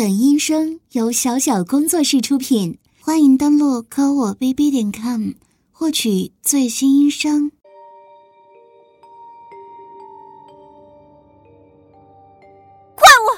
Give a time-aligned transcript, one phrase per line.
[0.00, 5.32] 本音声由小小工作室出品，欢迎登录科我 bb 点 com
[5.70, 7.52] 获取最新音声。
[12.94, 13.28] 怪物，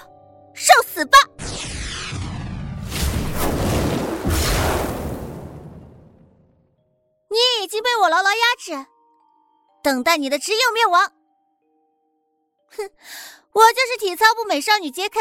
[0.55, 1.19] 受死吧！
[7.29, 8.87] 你已经被我牢牢压制，
[9.83, 11.13] 等待你的只有灭亡。
[12.69, 12.89] 哼，
[13.51, 15.19] 我就是体操部美少女 JK。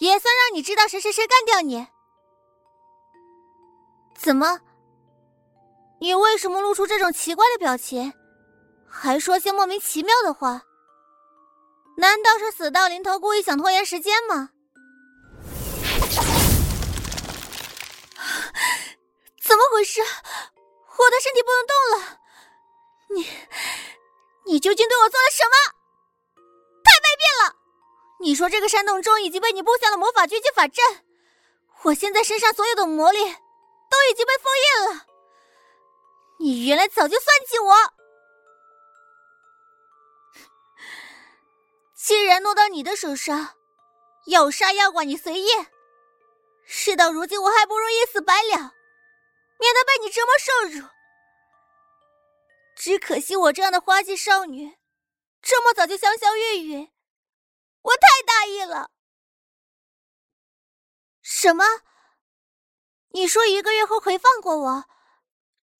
[0.00, 1.86] 也算让你知道谁谁谁干掉你。
[4.16, 4.60] 怎么？
[6.00, 8.14] 你为什么露出这种奇怪的表情，
[8.88, 10.62] 还说些莫名其妙的话？
[11.98, 14.48] 难道是死到临头故意想拖延时间吗？
[19.42, 20.00] 怎么回事？
[20.00, 22.20] 我的身体不能动了。
[23.10, 23.26] 你，
[24.46, 25.52] 你究竟对我做了什么？
[26.82, 27.54] 太卑鄙了
[28.20, 30.84] 你说这个山洞中已经被你布下了魔法狙击法阵，
[31.84, 35.06] 我现在身上所有的魔力都已经被封印了。
[36.38, 37.74] 你原来早就算计我，
[41.94, 43.56] 既然落到你的手上，
[44.26, 45.48] 要杀要剐你随意。
[46.64, 48.74] 事到如今，我还不如一死百了，
[49.58, 50.86] 免得被你折磨受辱。
[52.76, 54.76] 只可惜我这样的花季少女，
[55.42, 56.90] 这么早就香消玉殒。
[57.82, 58.90] 我太大意了。
[61.22, 61.64] 什么？
[63.12, 64.84] 你说一个月后可以放过我？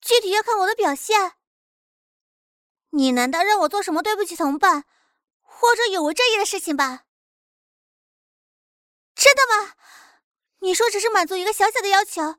[0.01, 1.37] 具体要看我的表现。
[2.89, 4.85] 你难道让我做什么对不起同伴，
[5.41, 7.05] 或者有违正义的事情吧？
[9.15, 9.75] 真的吗？
[10.59, 12.37] 你说只是满足一个小小的要求，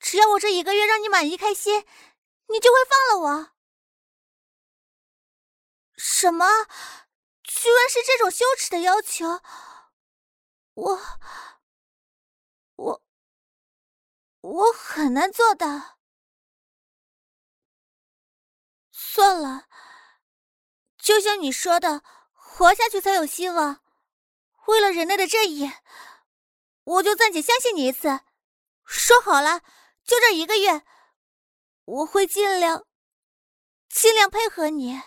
[0.00, 1.86] 只要我这一个月让你满意开心，
[2.48, 3.52] 你就会放了我？
[5.96, 6.46] 什么？
[7.60, 9.26] 居然是这种羞耻的要求，
[10.74, 11.00] 我，
[12.76, 13.02] 我，
[14.42, 15.98] 我很难做到。
[18.92, 19.66] 算了，
[20.96, 23.82] 就像你说的，活下去才有希望。
[24.68, 25.68] 为了人类的正义，
[26.84, 28.20] 我就暂且相信你一次。
[28.84, 29.62] 说好了，
[30.04, 30.84] 就这一个月，
[31.86, 32.86] 我会尽量，
[33.88, 35.02] 尽量配合你。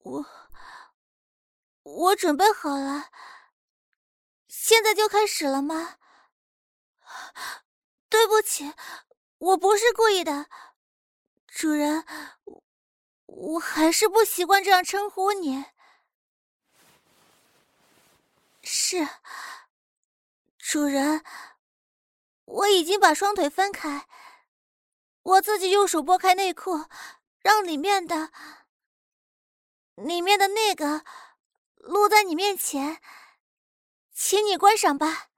[0.00, 0.24] 我
[1.98, 3.10] 我准备好了，
[4.46, 5.96] 现在就开始了吗？
[8.08, 8.72] 对不起，
[9.38, 10.46] 我不是故意的，
[11.48, 12.06] 主人，
[13.26, 15.64] 我还是不习惯这样称呼你。
[18.62, 19.08] 是，
[20.56, 21.24] 主人，
[22.44, 24.06] 我已经把双腿分开，
[25.24, 26.84] 我自己用手拨开内裤，
[27.40, 28.30] 让里面的。
[29.96, 31.04] 里面的那个
[31.80, 33.00] 落在你面前，
[34.12, 35.28] 请你观赏吧。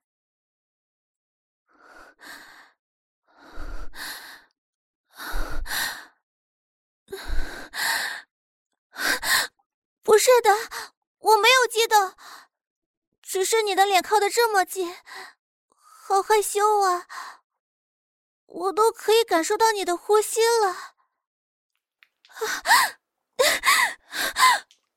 [10.02, 10.50] 不是的，
[11.18, 12.16] 我没有激动，
[13.22, 14.96] 只是你的脸靠得这么近，
[15.68, 17.06] 好害羞啊！
[18.46, 20.68] 我都可以感受到你的呼吸了。
[20.68, 20.98] 啊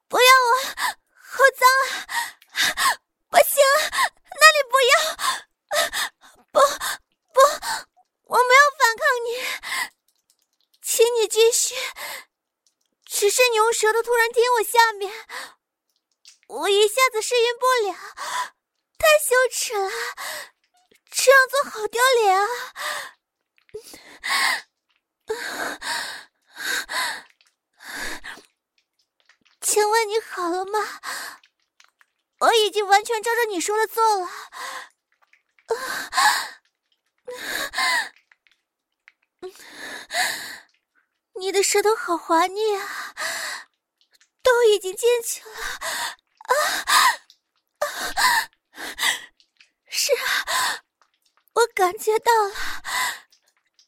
[0.07, 0.97] 不要啊！
[1.15, 1.61] 好脏
[2.51, 2.97] 啊！
[3.29, 3.63] 不行，
[4.39, 4.93] 那里不要！
[6.51, 6.59] 不
[7.33, 7.39] 不，
[8.23, 9.27] 我没有反抗你，
[10.81, 11.75] 请你继续。
[13.05, 15.11] 只是你用舌头突然舔我下面，
[16.47, 17.93] 我一下子适应不了，
[18.97, 19.89] 太羞耻了，
[21.11, 22.47] 这样做好丢脸啊！
[29.61, 31.01] 请问你好了吗？
[32.39, 34.29] 我已经完全照着你说的做了。
[41.35, 43.02] 你的舌头好滑腻啊，
[44.73, 45.55] 已经进去了。
[46.39, 46.53] 啊
[46.87, 46.97] 啊
[49.87, 50.83] 是啊，
[51.53, 52.55] 我感觉到了，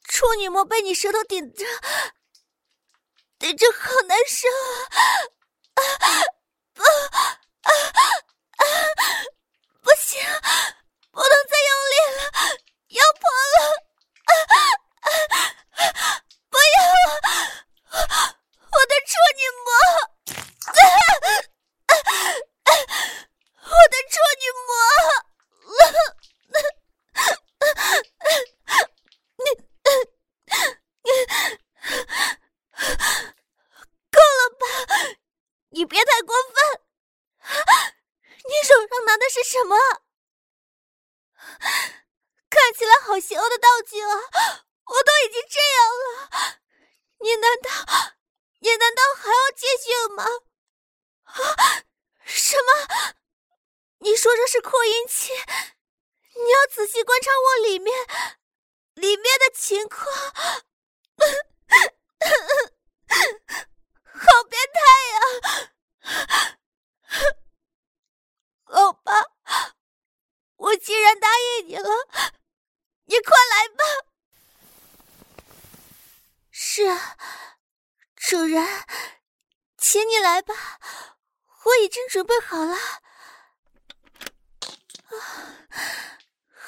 [0.07, 1.65] 处女膜被你舌头顶着。
[3.39, 4.47] 顶着好难受
[5.73, 5.81] 啊！
[6.75, 6.85] 啊
[7.63, 8.63] 啊！
[9.81, 10.21] 不行，
[11.11, 12.21] 不能再用力了，
[12.89, 13.23] 要破
[13.53, 13.57] 了！
[14.25, 14.31] 啊
[15.75, 16.23] 啊！
[16.49, 16.77] 不要
[17.19, 18.39] 啊！
[18.71, 19.69] 我的处女膜！
[20.67, 20.75] 啊
[39.15, 39.77] 拿的是什么？
[42.50, 44.13] 看起来好邪恶的道具啊！
[44.83, 46.59] 我都已经这样了，
[47.19, 47.69] 你难道，
[48.59, 50.25] 你难道还要继续吗？
[51.23, 51.85] 啊？
[52.25, 53.15] 什么？
[54.00, 55.31] 你说这是扩音器？
[56.35, 57.95] 你要仔细观察我里面，
[58.95, 60.13] 里面的情况。
[64.03, 64.81] 好变态
[65.13, 65.19] 呀！
[68.63, 69.13] 好吧，
[70.57, 71.18] 我既然
[71.75, 71.89] 你了，
[73.04, 73.83] 你快来吧。
[76.50, 77.18] 是啊，
[78.16, 78.66] 主人，
[79.77, 80.80] 请你来吧，
[81.66, 82.77] 我已经准备好了。
[85.04, 85.68] 啊，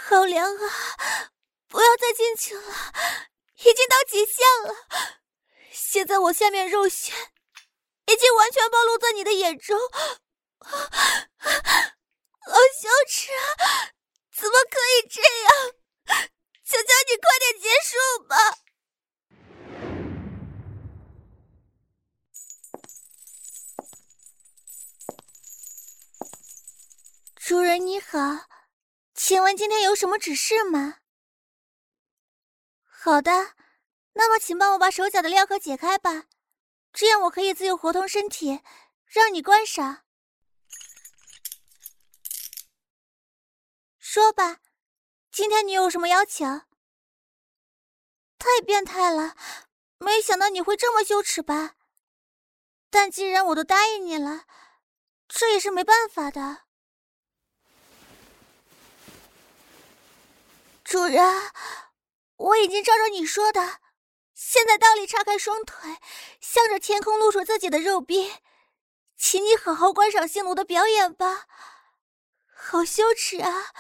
[0.10, 1.32] 好凉啊！
[1.70, 2.94] 不要再进去了，
[3.60, 4.76] 已经到极限了。
[5.72, 7.14] 现在我下面肉穴
[8.08, 9.80] 已经完全暴露在你的眼中，
[10.60, 10.76] 好
[12.82, 13.94] 羞耻啊！
[28.18, 28.48] 好，
[29.14, 31.02] 请问今天有什么指示吗？
[32.82, 33.54] 好的。
[34.14, 36.26] 那么，请帮我把手脚的镣铐解开吧，
[36.92, 38.64] 这样我可以自由活动身体，
[39.06, 40.04] 让你观赏。
[44.00, 44.62] 说吧，
[45.32, 46.44] 今天你有什么要求？
[48.40, 49.36] 太变态了，
[50.00, 51.76] 没想到你会这么羞耻吧？
[52.90, 54.48] 但既然我都答应你了，
[55.28, 56.67] 这也是没办法的。
[60.88, 61.52] 主人，
[62.38, 63.80] 我已经照着你说的。
[64.34, 65.98] 现在倒立，叉开双腿，
[66.40, 68.34] 向着天空露出自己的肉壁，
[69.18, 71.46] 请你好好观赏性奴的表演吧。
[72.56, 73.74] 好羞耻啊！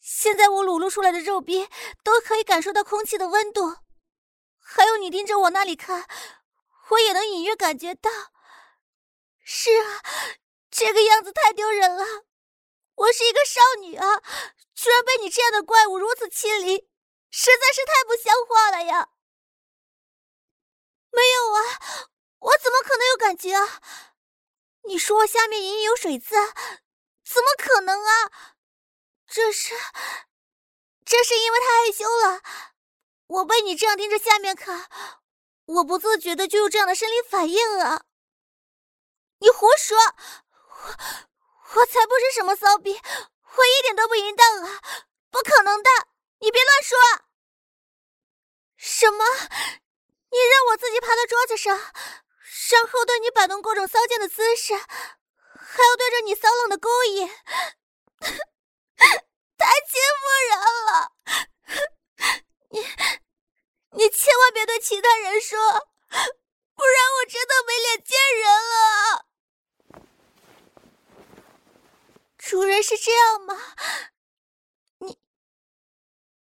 [0.00, 1.68] 现在我裸露出来的肉壁
[2.02, 3.76] 都可以感受到空气的温度，
[4.58, 6.08] 还有你盯着我那里看，
[6.88, 8.10] 我也能隐约感觉到。
[9.44, 10.00] 是啊，
[10.70, 12.29] 这个样子太丢人了。
[13.00, 14.20] 我是一个少女啊，
[14.74, 16.86] 居然被你这样的怪物如此欺凌，
[17.30, 19.08] 实在是太不像话了呀！
[21.10, 22.08] 没有啊，
[22.40, 23.80] 我怎么可能有感觉啊？
[24.82, 26.34] 你说我下面隐隐有水渍，
[27.24, 28.30] 怎么可能啊？
[29.26, 29.74] 这是，
[31.06, 32.42] 这是因为太害羞了。
[33.28, 34.90] 我被你这样盯着下面看，
[35.64, 38.04] 我不自觉的就有这样的生理反应啊。
[39.38, 41.29] 你胡说，我
[41.74, 44.80] 我才不是什么骚逼，我一点都不淫荡啊，
[45.30, 45.90] 不可能的，
[46.40, 46.98] 你别乱说。
[48.76, 49.24] 什么？
[50.30, 57.28] 你让我自己爬到桌子上，然后对你摆弄各种骚贱的姿势，还要对着你骚浪的勾引，
[58.18, 61.12] 太欺负人了！
[62.70, 62.80] 你
[63.92, 65.58] 你千万别对其他人说，
[66.08, 69.29] 不然我真的没脸见人了。
[72.42, 73.54] 主人是这样吗？
[74.98, 75.18] 你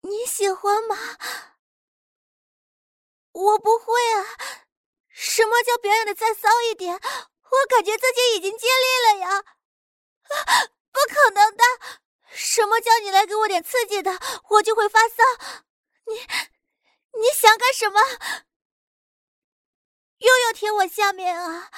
[0.03, 0.97] 你喜欢吗？
[3.33, 4.65] 我不会啊！
[5.09, 6.95] 什么叫表演的再骚一点？
[6.95, 9.43] 我感觉自己已经尽力了呀！
[10.93, 11.65] 不可能的！
[12.29, 15.23] 什么叫你来给我点刺激的，我就会发骚？
[16.07, 16.15] 你
[17.19, 18.01] 你想干什么？
[20.19, 21.71] 又要舔我下面啊！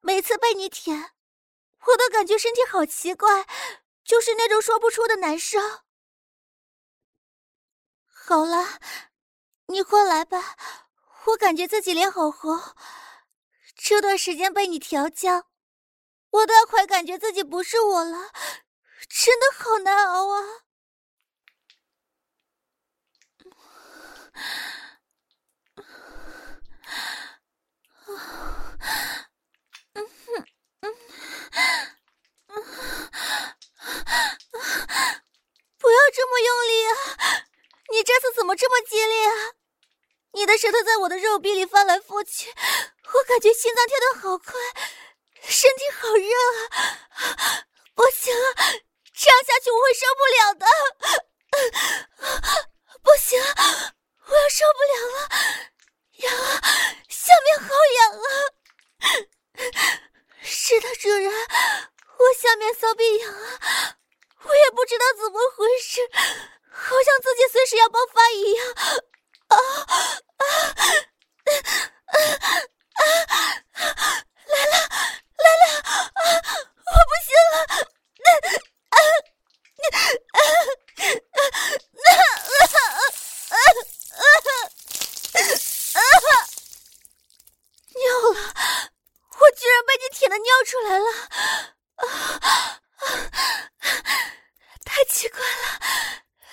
[0.00, 1.15] 每次被你舔，
[1.86, 3.46] 我都感觉身体好奇怪，
[4.04, 5.58] 就是那种说不出的难受。
[8.06, 8.78] 好了。
[9.68, 10.56] 你快来吧，
[11.24, 12.56] 我感觉自己脸好红。
[13.74, 15.48] 这段时间被你调教，
[16.30, 18.30] 我都要快感觉自己不是我了，
[19.08, 20.42] 真的好难熬啊！
[29.94, 30.46] 嗯哼
[30.82, 30.94] 嗯嗯，
[35.76, 36.92] 不要这么用力啊！
[37.88, 39.54] 你这次怎么这么激烈啊？
[40.32, 44.54] 你的舌头在我的肉壁里翻来覆去，我感觉心脏跳得好快，
[45.40, 46.34] 身体好热
[46.74, 47.62] 啊！
[47.94, 48.42] 不行啊，
[49.14, 50.66] 这样下去我会受不了的。
[53.04, 55.30] 不行，我要受不了了，
[56.26, 56.60] 痒啊，
[57.08, 58.26] 下面好痒啊！
[60.42, 61.32] 是的，主人，
[62.18, 63.96] 我下面骚逼痒啊，
[64.42, 66.00] 我也不知道怎么回事。
[66.72, 68.74] 好像自己随时要爆发一样，
[69.46, 69.56] 啊
[70.36, 70.44] 啊，
[71.44, 72.18] 呃，
[72.94, 73.02] 啊，
[73.72, 73.84] 啊，
[74.46, 74.74] 来了
[75.38, 76.18] 来了，啊，
[76.86, 77.56] 我不行了，
[78.24, 78.26] 那，
[78.90, 78.96] 啊，
[79.78, 79.84] 那，
[80.32, 80.40] 啊，
[83.48, 83.58] 啊，啊，
[85.94, 86.00] 啊，啊，
[87.94, 88.36] 尿了，
[89.38, 91.08] 我居然被你舔的尿出来了。
[91.96, 92.04] 啊。
[94.84, 95.44] 太奇怪了，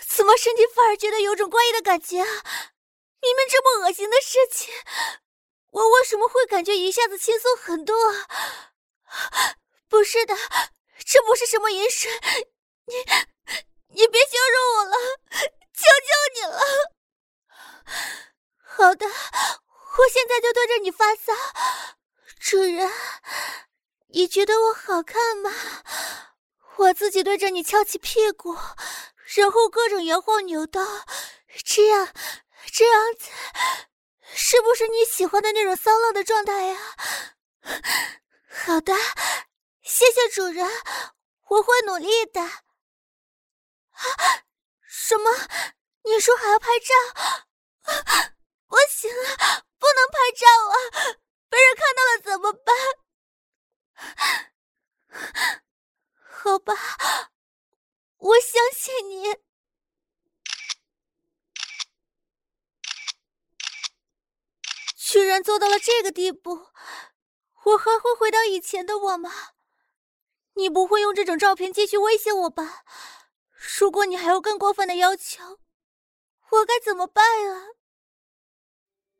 [0.09, 2.27] 怎么身体反而觉得有种怪异的感觉啊？
[3.23, 4.73] 明明这么恶心的事情，
[5.71, 7.95] 我为什么会感觉一下子轻松很多？
[9.87, 10.35] 不是的，
[11.05, 12.11] 这不是什么淫水，
[12.85, 12.95] 你
[13.95, 14.97] 你别羞辱我了，
[15.73, 16.59] 求求你了。
[18.57, 21.31] 好的，我现在就对着你发骚，
[22.41, 22.91] 主人，
[24.09, 25.49] 你觉得我好看吗？
[26.75, 28.57] 我自己对着你翘起屁股，
[29.37, 30.85] 然后各种摇晃扭动，
[31.63, 32.09] 这样
[32.73, 33.29] 这样子，
[34.33, 36.95] 是不是你喜欢的那种骚浪的状态呀？
[38.49, 38.91] 好的，
[39.83, 40.67] 谢谢主人，
[41.49, 42.41] 我会努力的。
[42.41, 42.51] 啊，
[44.87, 45.29] 什么？
[46.01, 46.95] 你说还要拍照？
[48.67, 50.75] 不行啊，不能拍照啊！
[51.49, 52.75] 被人看到了怎么办？
[56.41, 56.73] 好吧，
[58.17, 59.37] 我相信你。
[65.13, 66.69] 居然做到了这个地步，
[67.65, 69.29] 我还会回到以前的我吗？
[70.55, 72.83] 你不会用这种照片继续威胁我吧？
[73.79, 75.59] 如果你还有更过分的要求，
[76.49, 77.67] 我该怎么办啊？